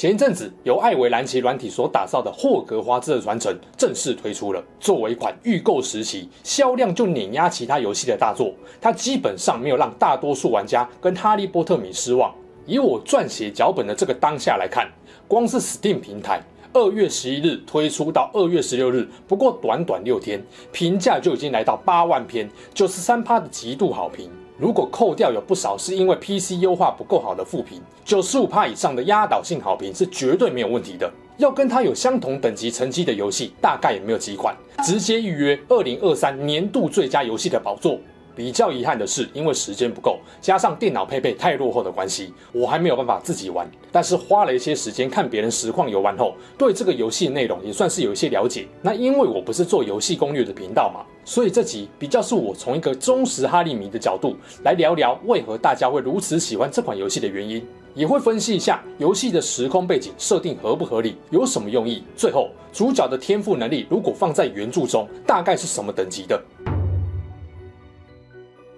[0.00, 4.64] 前一阵子，由艾维兰奇软体所打造的《霍格华兹的传承》正式推出了。
[4.80, 8.50] 作为一款预购时期销量就碾压其他游戏的大作，
[8.80, 12.34] 它基本上没有让大多数玩家跟哈利波特迷失望。
[12.64, 14.90] 以我撰写脚本的这个当下来看，
[15.28, 16.40] 光是 Steam 平台
[16.72, 24.30] 二月十一日推出到二月十六日，不过短短六天，评价就已经来到八万篇，九十三趴的极度好评。
[24.60, 31.10] 如果扣掉有不少是因为 PC 优化不够好的负评，九十五趴以上的压倒性好评是绝对没有问题的。
[31.38, 34.54] 要跟它有相同等级成绩的游戏，大概也没有几款。
[34.84, 37.98] 直接预约二零二三年度最佳游戏的宝座。
[38.36, 43.68] 比较遗憾的是，因为时间不够，加上电脑配备太落后的关系，我还没有办法自己玩。
[43.90, 48.66] 但是花了一些时间看别人实况游玩后，对这个游戏内容也算是有一些了解。
[48.80, 62.02] 那因为我不是做游戏攻略的频道嘛，所以这集比较是我从一个忠实哈利迷的角度来聊聊为何大家会如此喜欢这款游戏的原因，也会分析一下游戏的时空背景设定合不合理，有什么用意。
[62.16, 66.42] 最后，主角的天赋能力如果放在原著中，大概是什么等级的？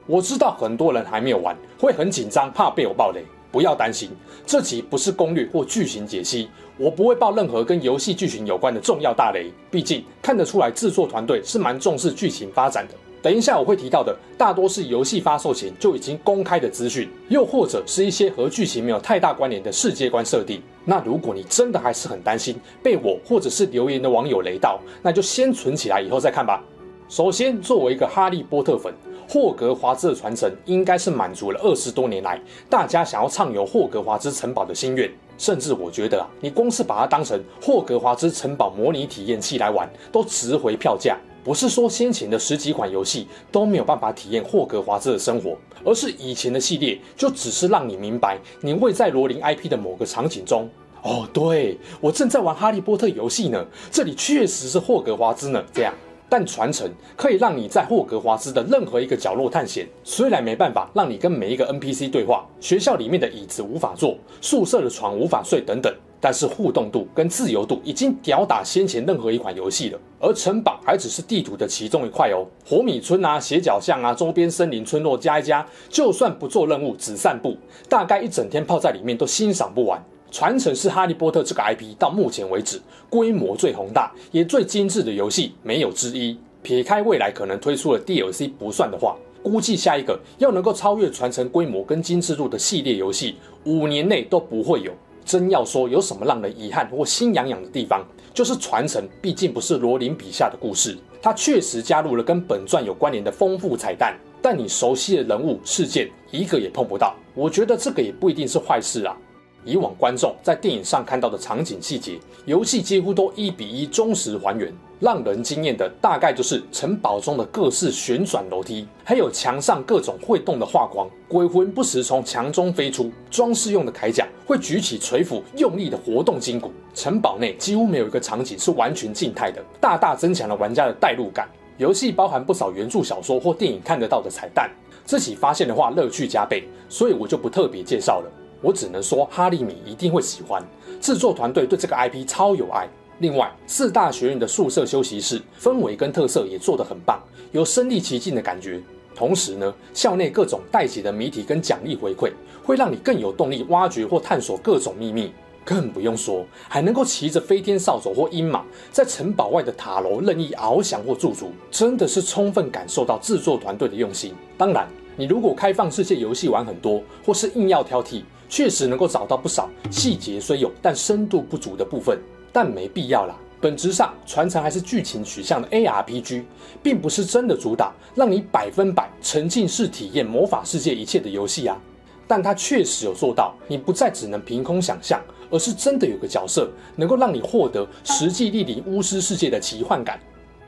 [0.07, 3.25] 我知道很多人还没有玩，会很紧张，怕被我爆雷。
[3.53, 4.11] 不要担心，
[4.47, 9.53] 这集不是攻略或剧情解析，我不会爆任何跟游戏剧情有关的重要大雷。
[9.71, 12.95] 毕竟看得出来制作团队是蛮重视剧情发展的。
[13.21, 20.61] 等一下我会提到的，大多是游戏发售前就已经公开的资讯，又或者是一些和剧情没有太大关联的世界观设定。
[20.85, 26.65] 那如果你真的还是很担心被我或者是留言的网友雷到，那就先存起来，以后再看吧。
[27.13, 28.91] 首先，作为一个哈利波特粉，
[29.29, 32.41] 霍格华兹的传承应该是满足了二十多年来
[32.71, 35.13] 大家想要畅游霍格华兹城堡的心愿。
[35.37, 41.19] 甚至我觉得啊，你光是把它当成霍格华兹城堡模拟体验器来玩，都值回票价。
[41.45, 50.67] 不是说先前的十几款游戏都没有办法体验霍格华兹的生活，而是以前的系列就只是让你明白你位在罗琳 IP 的某个场景中。
[51.03, 55.93] 哦，对，我正在玩哈利波特游戏呢，这里确实是霍格华兹呢，这样。
[56.33, 70.01] 但传承可以让你在霍格华兹的任何一个角落探险，虽然没办法让你跟每一个 NPC 对话，学校里面的椅子无法坐，宿舍的床无法睡等等，但是互动度跟自由度已经吊打先前任何一款游戏了。
[70.21, 77.55] 而城堡还只是地图的其中一块哦，火米村啊、斜角巷啊、周边森林村落加一加，就算不做任务只散步，
[77.91, 80.03] 大概一整天泡在里面都欣赏不完。
[80.33, 86.37] 传承是哈利波特这个 IP 到目前为止规模最宏大也最精致的游戏，没有之一。
[86.63, 94.91] 撇开未来可能推出的 DLC 不算的话，估计下一个要能够超越传承规模跟精致度的系列游戏，五年内都不会有。
[95.25, 107.15] 真要说有什么让人遗憾或心痒痒的地方，就是传承毕竟不是罗琳笔下的故事，它确实加入了跟本传有关联的丰富彩蛋，但你熟悉的人物事件一个也碰不到。
[107.35, 109.17] 我觉得这个也不一定是坏事啊。
[109.65, 114.73] 以往观众在电影上看到的场景细节，游戏几乎都一比一忠实还原。
[115.01, 126.71] 让人惊艳的大概就是城堡中的各式旋转楼梯，还有墙上各种会动的画框，鬼魂不时从墙中飞出，装饰用的铠甲会举起锤斧，用力的活动筋骨。
[126.95, 131.49] 城堡内几乎没有一个场景是完全静态的，大大增强了玩家的代入感。
[131.79, 134.71] 游戏包含不少原著小说或电影看得到的彩蛋，
[135.05, 138.31] 自己发现的话乐趣加倍，所以我就不特别介绍了。
[138.63, 140.63] 我只能说，哈利米一定会喜欢。
[141.01, 142.89] 制作团队对这个 IP 超有爱。
[143.19, 148.81] 另外，四大学院的宿舍休息室氛围跟特色也做得很棒，有身临其境的感觉。
[149.15, 152.33] 同时呢，校内各种待解的谜题跟奖励回馈，
[152.65, 155.33] 会让你更有动力挖掘或探索各种秘密。
[155.65, 164.35] 更不用说，还能够骑着飞天扫帚或鹰马，在城堡外的塔楼任意翱翔或驻足，真的是充分感受到制作团队的用心。
[164.59, 168.23] 当然，你如果开放世界游戏玩很多，或是硬要挑剔。
[168.53, 172.19] 确实能够找到不少细节虽有，但深度不足的部分，
[172.53, 173.35] 但没必要啦。
[173.63, 176.43] 本质上，传承还是剧情取向的 ARPG，
[176.83, 181.81] 并不是真的主打让你百分百沉浸式体验魔法世界一切的游戏啊。
[182.29, 185.19] 但它确实有做到，你不再只能凭空想象，
[185.51, 190.21] 而是真的有个角色能够让你获得实际莅临巫师世界的奇幻感。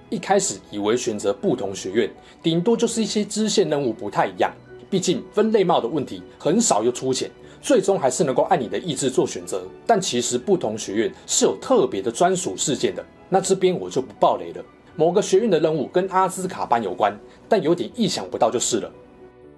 [0.09, 2.11] 一开始以为选择不同学院，
[2.43, 4.51] 顶多就是一些支线任务不太一样。
[4.89, 7.29] 毕竟分类帽的问题很少又出钱，
[7.65, 9.63] 最终还是能够按你的意志做选择。
[9.87, 14.63] 但其实不同学院是有特别的专属事件的，那这边我就不爆雷了。
[14.95, 17.19] 某个学院的任务跟阿兹卡班有关，
[17.49, 18.91] 但有点意想不到就是了。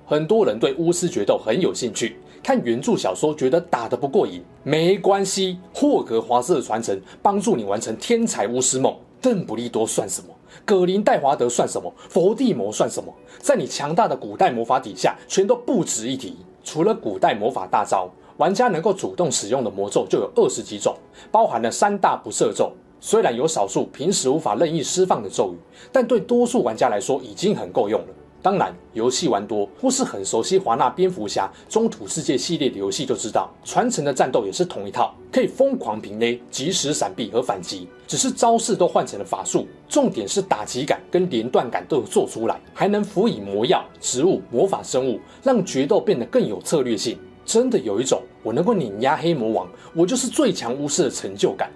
[0.07, 8.97] 很多人对巫师决斗很有兴趣，看原著小说觉得打得不过瘾，没关系，霍格华兹的传承帮助你完成天才巫师梦。
[9.21, 10.29] 邓布利多算什么？
[10.65, 11.93] 葛林戴华德算什么？
[12.09, 13.13] 伏地魔算什么？
[13.41, 16.37] 在你强大的古代魔法底下，全都不值一提。
[16.67, 20.97] 除了古代魔法大招，玩家能够主动使用的魔咒就有二十几种，
[21.31, 22.73] 包含了三大不赦咒。
[23.01, 25.57] 虽然有少数平时无法任意释放的咒语，
[25.93, 28.09] 但对多数玩家来说已经很够用了。
[28.43, 47.19] 当然，游戏玩多或是很熟悉华纳蝙蝠侠、中土世界系列的游戏就知道，传承的战斗也是同一套，可以疯狂平 A、及时闪避和反击，只是招式都换成了法术，重点是打击感跟连段感都有做出来，还能辅以魔药、植物、魔法生物，让决斗变得更有策略性。
[47.45, 51.71] 真的有一种我能够碾压黑魔王，我就是最强巫师的成就感。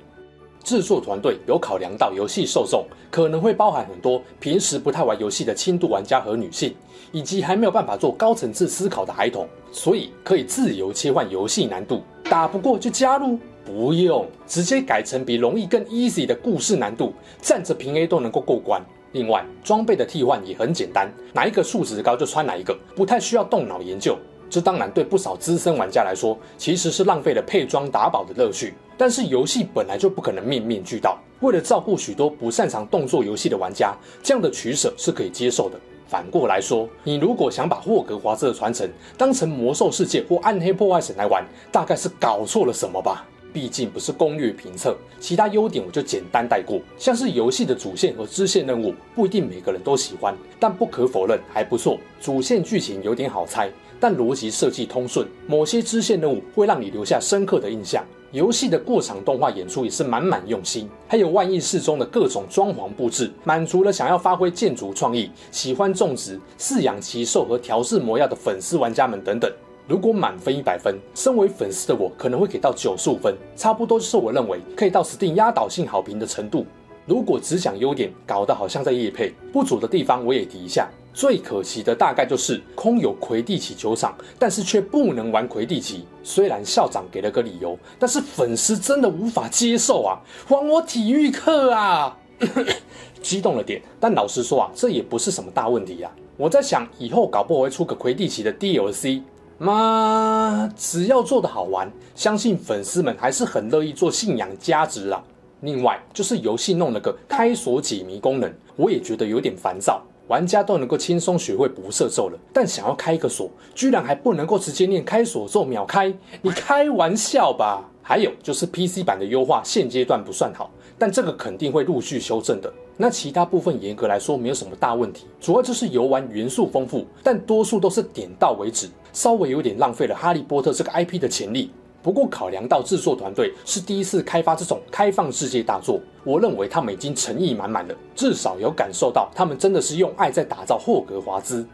[0.62, 6.74] 制作团队有考量到游戏受众可能会包含很多平时不太玩游戏的轻度玩家和女性，
[7.12, 12.02] 以及还没有办法做高层次思考的孩童，所以可以自由切换游戏难度。
[12.24, 18.80] 打不过就加入，不用直接改成比容易更 easy 的故事难度，站着平 A 都能够过关。
[19.12, 24.16] 另外，装备的替换也很简单，哪一个数值高就穿哪一个，不太需要动脑研究。
[24.50, 28.74] 这当然对不少资深玩家来说，其实是浪费了配装打宝的乐趣。
[28.98, 35.78] 但是游戏本来就不可能面面俱到，为了照顾许多不擅长动作游戏的玩家，这样的取舍是可以接受的。
[36.06, 38.86] 反过来说，你如果想把霍格华兹的传承
[39.16, 43.24] 当成魔兽世界或暗黑破坏神来玩，大概是搞错了什么吧？
[43.52, 46.80] 毕竟不是攻略评测，其他优点我就简单带过。
[46.98, 51.98] 像是游戏的主线和支线任务，不一定每个人都喜欢，但不可否认还不错。
[52.20, 53.70] 主线剧情有点好猜。
[54.00, 58.02] 但逻辑设计通顺，某些支线任务会让你留下深刻的印象。
[58.32, 69.52] 游戏的过场动画演出也是满满用心，还有万亿室中的各种装潢布置，满足了想要发挥建筑创意、喜欢种植、饲养奇兽和调制魔药的粉丝玩家们等等。
[69.88, 76.64] 如果满分一百分，身为粉丝的我可能会给到九十五分，差不多就是我认为可以到 Steam 压倒性好评的程度。
[77.10, 80.88] 如果只讲优点，搞得好像在业配，不足的地方我也提一下。
[81.12, 86.06] 最可惜的大概就是空有魁地奇球场，但是却不能玩魁地奇。
[86.22, 90.20] 虽然校长给了个理由，但是粉丝真的无法接受啊！
[90.46, 92.16] 还我体育课啊！
[93.20, 96.12] 激动了点，但老实说啊，这也不是什么大问题啊。
[96.36, 99.20] 我在想，以后搞不好会出个魁地奇的 DLC
[99.58, 105.20] 妈，只要做得好玩，相信粉丝们还是很乐意做信仰加值啊。
[105.60, 110.02] 另外，就是游戏弄了个开锁解谜功能，我也觉得有点烦躁。
[110.28, 116.14] 玩家都能够轻松学会不射咒了，但想要开一个锁，居然还不能够直接念开锁咒秒开？
[116.40, 117.84] 你开玩笑吧？
[118.00, 122.72] 还有就是 PC 版的优化，现阶段不算好，但这个肯定会陆续修正的。
[122.96, 131.72] 那其他部分严格来说没有什么大问题，主要就是游玩元素丰富，但多数都是点到为止，稍微有点浪费了哈利波特这个 IP 的潜力。
[132.02, 137.94] 不过，考量到制作团队是第一次开发这种开放世界大作，我认为他们已经诚意满满了。
[138.16, 141.66] 至少有感受到他们真的是用爱在打造霍格华兹。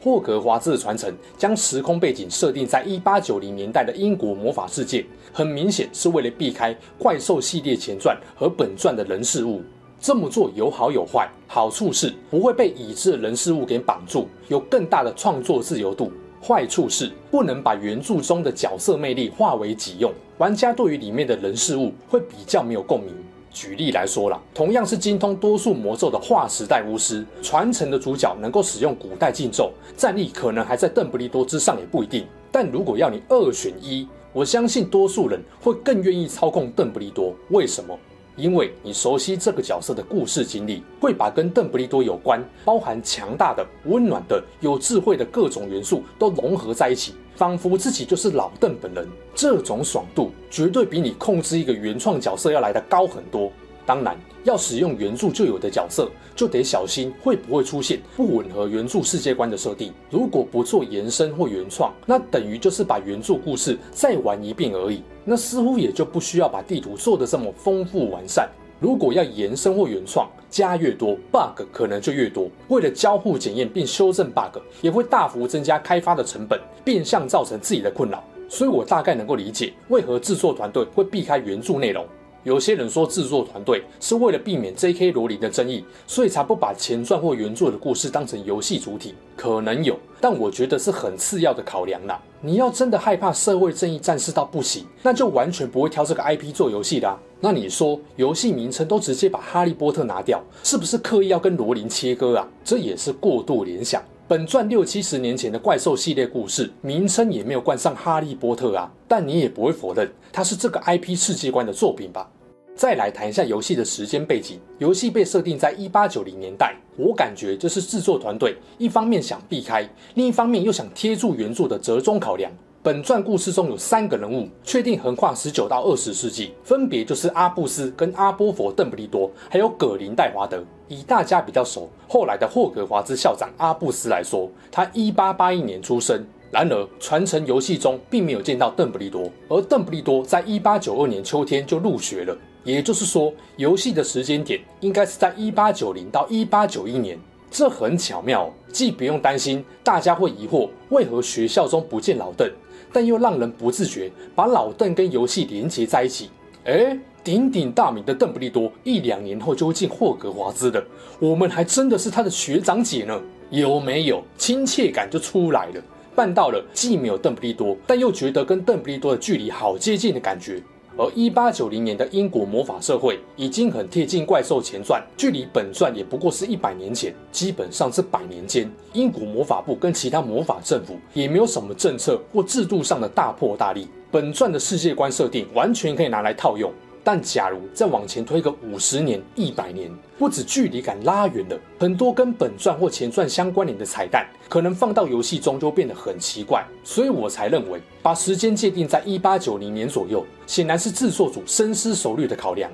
[0.00, 9.62] 霍格华兹的传承将时空背景设定在一八九零年代的英国魔法世界，很明显是为了避开怪兽系列前传和本传的人事物。
[9.98, 16.12] 这么做有好有坏，好处是不会被已知的人事物给绑住，有更大的创作自由度。
[16.42, 23.12] 坏处是不能把原著中的角色魅力化为己用，玩家对于里面的人事物会比较没有共鸣。
[23.50, 32.24] 举例来说啦，同样是精通多数魔咒的划时代巫师，传承的主角能够使用古代禁咒，战力可能还在邓布利多之上也不一定。
[32.52, 37.34] 但如果要你二选一，我相信多数人会更愿意操控邓布利多。
[37.50, 37.98] 为什么？
[38.38, 49.06] 因为你熟悉这个角色的故事经历，会把跟邓布利多有关、包含强大的、温暖的、有智慧的各种元素都融合在一起，仿佛自己就是老邓本人。
[49.34, 53.50] 这种爽度绝对比你控制一个原创角色要来的高很多。
[53.88, 54.14] 当然，
[54.44, 59.94] 要使用原著就有的角色，就得小心会不会出现不吻合原著世界观的设定。
[60.10, 65.02] 如果不做延伸或原创，那等于就是把原著故事再玩一遍而已。
[65.24, 68.46] 那似乎也就不需要把地图做得这么丰富完善。
[68.78, 72.46] 如果要延伸或原创，加越多 bug 可能就越多。
[72.68, 78.22] 为了交互检验并修正 bug，也会大幅增加开发的成本，变相造成自己的困扰。
[78.50, 82.06] 所以我大概能够理解为何制作团队会避开原著内容。
[82.48, 85.12] 有些人说制作团队是为了避免 J.K.
[85.12, 92.18] 罗琳的争议，所以才不把前传或原作的故事当成游戏主体，可能有，但我觉得是很次要的考量啦。
[92.40, 97.20] 你要真的害怕社会正义战士到不行，那就完全不会挑这个 IP 做游戏啦。
[97.38, 102.48] 那你说游戏名称都直接把哈利波特拿掉，是不是刻意要跟罗琳切割啊？
[102.64, 104.02] 这也是过度联想。
[104.26, 112.30] 本传六七十年前的怪兽系列故事名称也没有冠上哈利波特啊，但你也不会否认它是这个 IP 世界观的作品吧？
[112.78, 122.48] 再来谈一下游戏的时间背景，游戏被设定在一八九零年代，我感觉这是制作团队一方面想避开，另一方面又想贴住原作的折中考量。
[122.80, 130.62] 本传故事中有三个人物确定横跨十九到二十世纪，分别就是阿布斯跟阿波佛邓布利多，还有葛林戴华德。
[130.86, 136.24] 以大家比较熟，后来的霍格华兹校长阿布斯来说，他一八八一年出生。
[136.52, 142.34] 然而，传承游戏中并没有见到邓布利多，而邓布利多在一八九二年秋天就入学了。
[142.68, 147.18] 也就是说，游戏的时间点应该是在一八九零到一八九一年。
[147.50, 152.46] 这很巧妙，既不用担心大家会疑惑为何学校中不见老邓。
[152.92, 156.28] 但又让人不自觉把老邓跟游戏连接在一起。
[156.64, 156.94] 哎，
[157.24, 160.84] 鼎鼎大名的邓布利多一两年后就会进霍格华兹了，
[161.18, 164.22] 我们还真的是他的学长姐呢，有没有？
[164.36, 165.82] 亲切感就出来了，
[166.14, 170.62] 办到了既没有邓布利多，但又觉得跟邓布利多的距离好接近的感觉。
[170.98, 183.86] 而一八九零年的英国魔法社会已经很贴近怪兽前传，距离本传也不过是一百年前，基本上是百年间，英国魔法部跟其他魔法政府也没有什么政策或制度上的大破大立。
[184.10, 186.72] 本传的世界观设定完全可以拿来套用。
[187.10, 196.62] 但假如再往前推个五十年、一百年，不止距离感拉远了，很多跟本传或前传相关联的彩蛋，可能放到游戏中就变得很奇怪。
[196.84, 202.70] 所以我才认为，把时间界定在一八九零年左右，显然是制作组深思熟虑的考量。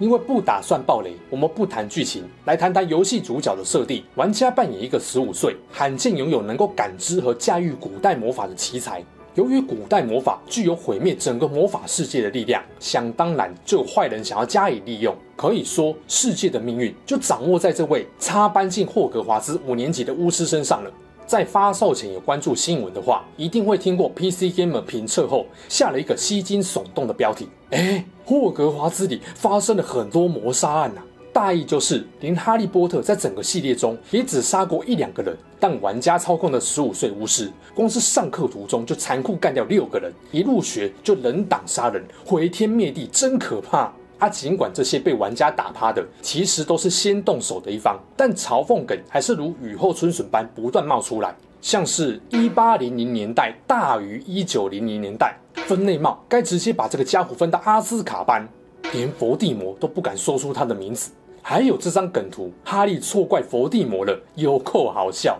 [0.00, 4.02] 因为不打算爆雷，我们不谈剧情，来谈谈游戏主角的设定。
[4.16, 9.04] 玩家扮演一个十五岁、罕见拥有能够感知和驾驭古代魔法的奇才。
[9.36, 15.14] 由于古代魔法具有毁灭整个魔法世界的力量，想当然就有坏人想要加以利用。
[15.36, 20.90] 可以说，世界的命运就掌握在这位插班进霍格华兹五年级的巫师身上了。
[21.26, 31.04] 在发售前有关注新闻的话，一定会听过 PC Gamer 评测后下了一个吸睛耸动的标题：哎，霍格华兹里发生了很多谋杀案呐、啊。
[31.36, 43.92] 大意就是，连哈利波特在整个系列中也只杀过一两个人，但玩家操控的十五岁巫师，光是上课途中就残酷干掉六个人，一入学就人挡杀人，毁天灭地，真可怕！
[44.18, 58.48] 啊，尽管这些被玩家打趴的，其实都是先动手的一方，但嘲讽梗还是如雨后春笋般不断冒出来，像是一八零零年代大于一九零零年代，分内帽该直接把这个家伙分到阿兹卡班，
[58.94, 61.10] 连佛地魔都不敢说出他的名字。
[61.48, 65.38] 还有这张梗图，哈利错怪佛地魔了，有够好笑。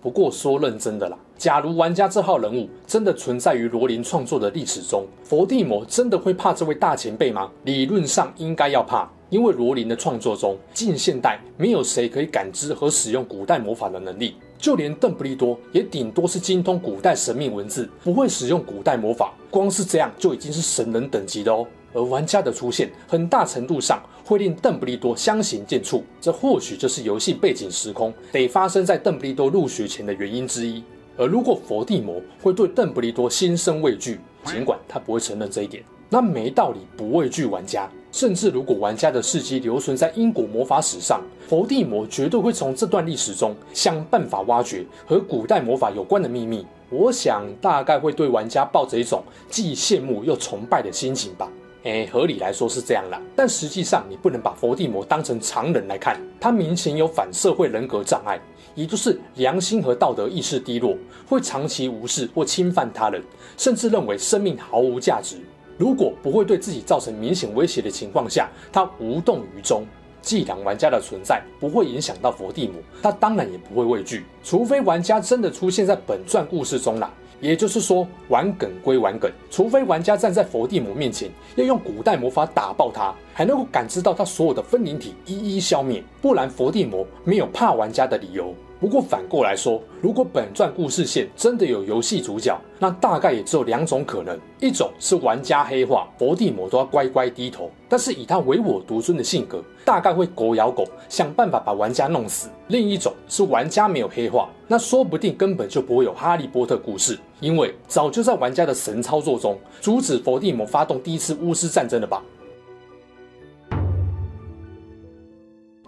[0.00, 7.50] 不过说认真的啦，假如玩家这号人物真的存在于罗琳创作的历史中，佛地魔真的会怕这位大前辈吗？
[7.64, 19.34] 理论上应该要怕，因为罗琳的创作中，近现代没有谁可以感知和使用古代魔法的能力，就连邓布利多也顶多是精通古代神秘文字，不会使用古代魔法。
[19.50, 21.66] 光是这样就已经是神人等级的哦。
[21.96, 30.84] 而玩家的出现，很大程度上会令邓布利多相形见絀，这或许就是游戏背景时空得发生在邓布利多入学前的原因之一。
[31.16, 37.90] 而如果佛地魔会对邓布利多心生畏惧，尽管他不会承认这一点，那没道理不畏惧玩家。
[38.12, 46.66] 甚至如果玩家的事迹留存在英国魔法史上，伏地魔绝对会从这段历史中想办法挖掘和古代魔法有关的秘密。
[46.90, 51.50] 我想大概会对玩家抱着一种既羡慕又崇拜的心情吧。
[51.86, 58.40] 哎，合理来说是这样啦，但实际上你不能把佛地魔当成常人来看，他明显有反社会人格障碍，
[58.74, 63.22] 也就是良心和道德意识低落，会长期无视或侵犯他人，
[63.56, 65.36] 甚至认为生命毫无价值。
[65.78, 69.84] 如果不会对自己造成明显威胁的情况下，他无动于衷。
[70.20, 77.14] 既然玩家的存在不会影响到佛地魔，他当然也不会畏惧，除非玩家真的出现在本传故事中啦。
[77.40, 88.54] 也就是说，玩梗归玩梗，除非玩家站在佛地魔面前，要用古代魔法打爆他，还能够感知到他所有的分灵体一一消灭，不然佛地魔没有怕玩家的理由。
[88.78, 112.22] 不过反过来说，如果本传故事线真的有游戏主角，那大概也只有两种可能：一种是玩家黑化，佛地魔都要乖乖低头；但是以他唯我独尊的性格，大概会狗咬狗，想办法把玩家弄死；另一种是玩家没有黑化，那说不定根本就不会有哈利波特故事，因为早就在玩家的神操作中阻止佛地魔发动第一次巫师战争了吧。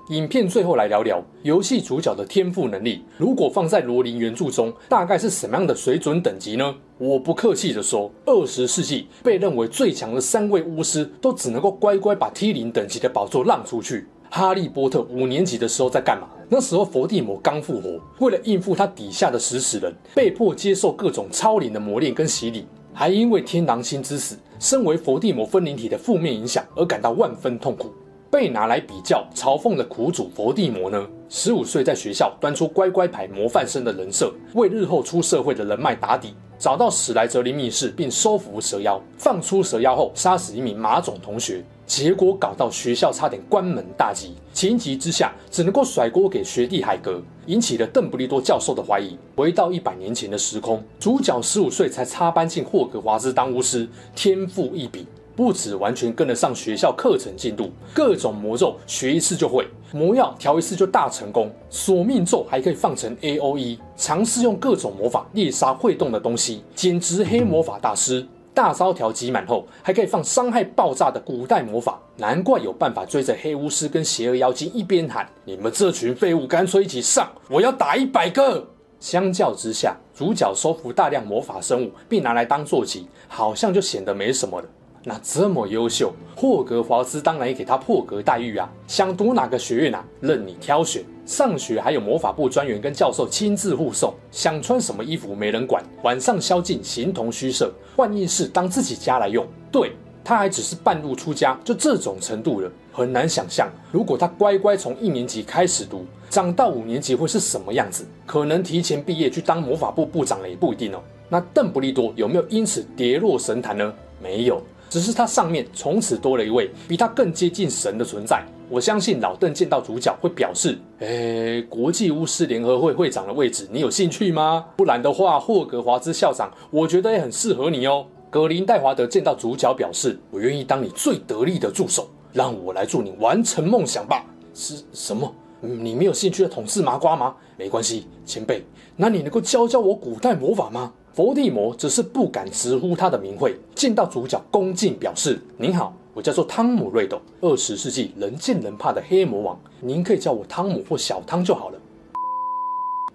[0.09, 6.75] 影片最后来聊聊游戏主角的天赋能力，如果放在罗琳原著中，大概是什么样的水准等级呢？
[6.97, 14.07] 我不客气地说，二十世纪被认为最强的三位巫师，都只能够乖乖把 T 零等级的宝座让出去。
[14.31, 16.27] 哈利波特五年级的时候在干嘛？
[16.49, 27.91] 那时候伏地魔刚复活，为了应付他底下的食死人，被迫接受各种超龄的磨练跟洗礼，还因为天狼星之死，身为伏地魔分灵体的负面影响而感到万分痛苦。
[28.31, 31.07] 被拿来比较嘲讽的苦主伏地魔呢？
[31.31, 44.35] 十五岁在学校端出乖乖牌模范生的人设，为日后出社会的人脉打底，找到史莱哲林密室并收服蛇妖，放出蛇妖后杀死一名马总同学，结果搞到学校差点关门大吉。
[44.53, 49.19] 情急之下，只能够甩锅给学弟海格，引起了邓布利多教授的怀疑。
[49.37, 55.07] 回到一百年前的时空，主角十五岁才插班进霍格华兹当巫师，天赋异禀。
[55.39, 68.27] 不止完全跟得上学校课程进度，各种魔咒学一次就会，魔药调一次就大成功，索命咒还可以放成 AOE，尝试用各种魔法猎杀会动的东西，简直黑魔法大师。
[68.53, 78.67] 大招调集满后，还可以放伤害爆炸的古代魔法，难怪有办法追着黑巫师跟邪恶妖精一边喊：“你们这群废物，干脆一起上，我要打一百个！”
[78.99, 84.67] 相较之下，主角收服大量魔法生物并拿来当坐骑，好像就显得没什么了。
[85.05, 88.71] 那这么优秀，霍格华兹当然也给他破格待遇啊！
[88.87, 90.05] 想读哪个学院啊？
[90.21, 91.03] 任你挑选。
[91.25, 94.13] 上学还有魔法部专员跟教授亲自护送。
[94.31, 95.83] 想穿什么衣服没人管。
[96.03, 97.73] 晚上宵禁，形同虚设。
[97.97, 99.47] 换浴室当自己家来用。
[99.71, 99.93] 对，
[100.25, 102.71] 他还只是半路出家，就这种程度了。
[102.93, 108.05] 很难想象，如果他乖乖从一年级开始读，长到五年级会是什么样子？
[108.27, 111.01] 可能提前毕业去当魔法部部长了也不一定哦。
[111.29, 113.95] 那邓布利多有没有因此跌落神坛呢？
[114.21, 114.61] 没有。
[114.89, 118.45] 只是他上面从此多了一位比他更接近神的存在。
[118.71, 124.65] 我相信老邓见到主角会表示：“诶，国际巫师联合会会长的位置，你有兴趣吗？
[124.77, 135.33] 不然的话，霍格华兹校长，我觉得也很适合你哦。”葛林戴华德见到主角表示：“我愿意当你最得力的助手，让我来助你完成梦想吧。”是什么？
[135.61, 137.35] 你没有兴趣的统治麻瓜吗？
[137.57, 138.63] 没关系，前辈，
[138.97, 140.93] 那你能够教教我古代魔法吗？
[141.13, 151.79] 伏地魔只是不敢直呼他的名讳，见到主角恭敬表示：“您好，我叫做汤姆·瑞斗，二十世纪人见人怕的黑魔王，您可以叫我汤姆或小汤就好了。”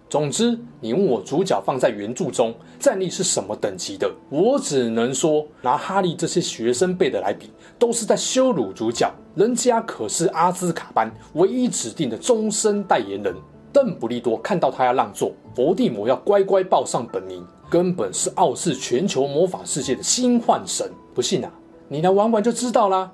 [0.10, 9.12] 总之，你问我主角放在原著中战力是什么等级的，我只能说拿哈利这些学生辈的来比，都是在羞辱主角。
[9.34, 13.34] 人家可是阿兹卡班唯一指定的终身代言人。
[13.71, 17.43] 邓布利多看到他要让座，伏地魔要乖乖报上本名。
[17.73, 21.51] 根本是傲视全球魔法世界的新幻神，不信啊，
[21.88, 23.12] 你来玩玩就知道啦。